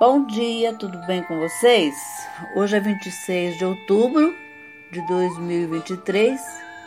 Bom 0.00 0.26
dia, 0.26 0.74
tudo 0.74 0.98
bem 1.06 1.22
com 1.22 1.38
vocês? 1.38 1.94
Hoje 2.56 2.76
é 2.76 2.80
26 2.80 3.56
de 3.58 3.64
outubro 3.64 4.34
de 4.90 5.00
2023, 5.06 6.40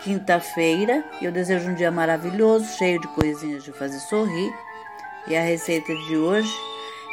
quinta-feira, 0.04 1.06
e 1.22 1.26
eu 1.26 1.32
desejo 1.32 1.70
um 1.70 1.74
dia 1.74 1.90
maravilhoso, 1.90 2.66
cheio 2.78 3.00
de 3.00 3.08
coisinhas 3.08 3.64
de 3.64 3.72
fazer 3.72 4.00
sorrir. 4.00 4.54
E 5.26 5.38
a 5.38 5.42
receita 5.42 5.96
de 5.96 6.18
hoje 6.18 6.54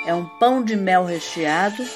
é 0.04 0.12
um 0.12 0.26
pão 0.26 0.64
de 0.64 0.74
mel 0.74 1.04
recheado. 1.04 1.86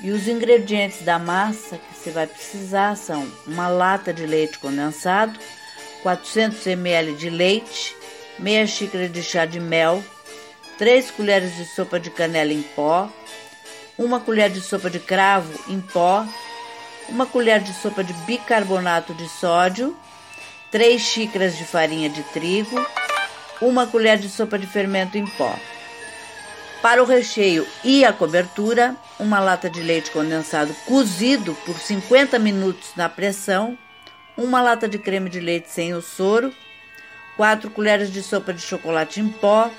E 0.00 0.10
os 0.10 0.26
ingredientes 0.26 1.02
da 1.02 1.18
massa 1.18 1.76
que 1.76 1.94
você 1.94 2.10
vai 2.10 2.26
precisar 2.26 2.96
são 2.96 3.30
uma 3.46 3.68
lata 3.68 4.10
de 4.10 4.24
leite 4.24 4.58
condensado, 4.58 5.38
400 6.02 6.66
ml 6.66 7.14
de 7.16 7.28
leite, 7.28 7.94
meia 8.38 8.66
xícara 8.66 9.06
de 9.06 9.22
chá 9.22 9.44
de 9.44 9.60
mel, 9.60 10.02
3 10.78 11.10
colheres 11.10 11.56
de 11.56 11.64
sopa 11.64 12.00
de 12.00 12.10
canela 12.10 12.52
em 12.52 12.62
pó, 12.62 13.08
uma 13.98 14.20
colher 14.20 14.50
de 14.50 14.60
sopa 14.60 14.88
de 14.88 14.98
cravo 14.98 15.52
em 15.68 15.80
pó, 15.80 16.26
uma 17.08 17.26
colher 17.26 17.60
de 17.60 17.72
sopa 17.74 18.02
de 18.02 18.12
bicarbonato 18.12 19.14
de 19.14 19.28
sódio, 19.28 19.96
3 20.70 21.00
xícaras 21.00 21.56
de 21.56 21.64
farinha 21.64 22.08
de 22.08 22.22
trigo, 22.24 22.84
uma 23.60 23.86
colher 23.86 24.18
de 24.18 24.28
sopa 24.28 24.58
de 24.58 24.66
fermento 24.66 25.18
em 25.18 25.26
pó. 25.26 25.54
Para 26.80 27.02
o 27.02 27.06
recheio 27.06 27.66
e 27.84 28.04
a 28.04 28.12
cobertura, 28.12 28.96
uma 29.18 29.38
lata 29.38 29.70
de 29.70 29.80
leite 29.80 30.10
condensado 30.10 30.74
cozido 30.86 31.54
por 31.64 31.78
50 31.78 32.38
minutos 32.40 32.90
na 32.96 33.08
pressão, 33.08 33.78
uma 34.36 34.60
lata 34.60 34.88
de 34.88 34.98
creme 34.98 35.30
de 35.30 35.38
leite 35.38 35.70
sem 35.70 35.94
o 35.94 36.02
soro, 36.02 36.52
4 37.36 37.70
colheres 37.70 38.12
de 38.12 38.22
sopa 38.22 38.52
de 38.52 38.60
chocolate 38.60 39.20
em 39.20 39.28
pó, 39.28 39.70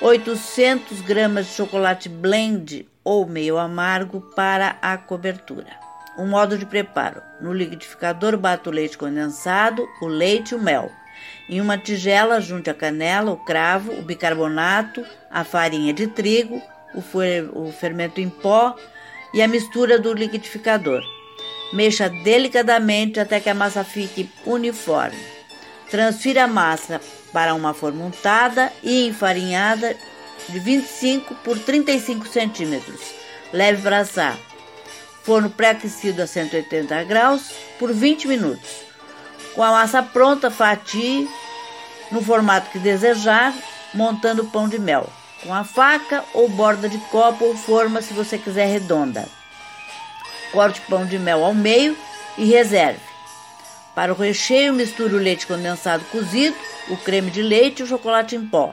800 0.00 1.00
gramas 1.00 1.46
de 1.46 1.52
chocolate 1.54 2.08
blend 2.08 2.86
ou 3.02 3.26
meio 3.26 3.58
amargo 3.58 4.20
para 4.36 4.76
a 4.80 4.96
cobertura. 4.96 5.76
O 6.16 6.24
modo 6.24 6.56
de 6.56 6.64
preparo: 6.64 7.20
no 7.40 7.52
liquidificador 7.52 8.36
bato 8.36 8.70
o 8.70 8.72
leite 8.72 8.96
condensado, 8.96 9.88
o 10.00 10.06
leite 10.06 10.52
e 10.52 10.54
o 10.54 10.62
mel. 10.62 10.90
Em 11.48 11.60
uma 11.60 11.76
tigela, 11.76 12.40
junte 12.40 12.70
a 12.70 12.74
canela, 12.74 13.32
o 13.32 13.36
cravo, 13.38 13.92
o 13.92 14.02
bicarbonato, 14.02 15.04
a 15.28 15.42
farinha 15.42 15.92
de 15.92 16.06
trigo, 16.06 16.62
o 16.94 17.72
fermento 17.72 18.20
em 18.20 18.28
pó 18.28 18.76
e 19.34 19.42
a 19.42 19.48
mistura 19.48 19.98
do 19.98 20.12
liquidificador. 20.12 21.02
Mexa 21.72 22.08
delicadamente 22.08 23.18
até 23.18 23.40
que 23.40 23.50
a 23.50 23.54
massa 23.54 23.82
fique 23.82 24.30
uniforme. 24.46 25.37
Transfira 25.90 26.44
a 26.44 26.48
massa 26.48 27.00
para 27.32 27.54
uma 27.54 27.72
forma 27.72 28.04
untada 28.04 28.72
e 28.82 29.06
enfarinhada 29.06 29.96
de 30.48 30.58
25 30.58 31.34
por 31.36 31.58
35 31.58 32.26
centímetros. 32.28 33.00
Leve 33.52 33.82
para 33.82 33.98
assar. 33.98 34.38
Forno 35.22 35.50
pré-aquecido 35.50 36.22
a 36.22 36.26
180 36.26 37.04
graus 37.04 37.52
por 37.78 37.92
20 37.92 38.28
minutos. 38.28 38.68
Com 39.54 39.62
a 39.62 39.72
massa 39.72 40.02
pronta, 40.02 40.50
fatie 40.50 41.28
no 42.10 42.22
formato 42.22 42.70
que 42.70 42.78
desejar, 42.78 43.54
montando 43.92 44.42
o 44.42 44.50
pão 44.50 44.68
de 44.68 44.78
mel. 44.78 45.08
Com 45.42 45.52
a 45.54 45.64
faca 45.64 46.24
ou 46.34 46.48
borda 46.48 46.88
de 46.88 46.98
copo 47.10 47.44
ou 47.44 47.56
forma, 47.56 48.02
se 48.02 48.12
você 48.12 48.38
quiser 48.38 48.66
redonda. 48.66 49.28
Corte 50.52 50.80
o 50.80 50.90
pão 50.90 51.06
de 51.06 51.18
mel 51.18 51.44
ao 51.44 51.54
meio 51.54 51.96
e 52.36 52.44
reserve. 52.44 53.07
Para 53.98 54.12
o 54.12 54.16
recheio, 54.16 54.72
misture 54.72 55.12
o 55.12 55.18
leite 55.18 55.44
condensado 55.44 56.04
cozido, 56.04 56.56
o 56.88 56.96
creme 56.96 57.32
de 57.32 57.42
leite 57.42 57.80
e 57.80 57.82
o 57.82 57.86
chocolate 57.88 58.36
em 58.36 58.46
pó. 58.46 58.72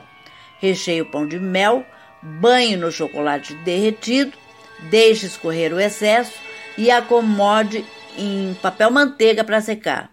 Recheie 0.60 1.02
o 1.02 1.10
pão 1.10 1.26
de 1.26 1.36
mel, 1.40 1.84
banhe 2.22 2.76
no 2.76 2.92
chocolate 2.92 3.52
derretido, 3.56 4.38
deixe 4.88 5.26
escorrer 5.26 5.72
o 5.72 5.80
excesso 5.80 6.38
e 6.78 6.92
acomode 6.92 7.84
em 8.16 8.56
papel 8.62 8.88
manteiga 8.88 9.42
para 9.42 9.60
secar. 9.60 10.12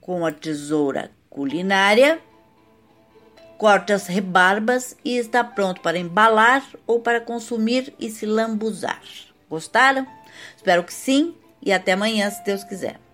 Com 0.00 0.24
a 0.24 0.30
tesoura 0.30 1.10
culinária, 1.28 2.20
corte 3.58 3.92
as 3.92 4.06
rebarbas 4.06 4.96
e 5.04 5.16
está 5.16 5.42
pronto 5.42 5.80
para 5.80 5.98
embalar 5.98 6.62
ou 6.86 7.00
para 7.00 7.20
consumir 7.20 7.92
e 7.98 8.08
se 8.08 8.24
lambuzar. 8.24 9.02
Gostaram? 9.50 10.06
Espero 10.56 10.84
que 10.84 10.94
sim 10.94 11.34
e 11.60 11.72
até 11.72 11.94
amanhã, 11.94 12.30
se 12.30 12.44
Deus 12.44 12.62
quiser. 12.62 13.05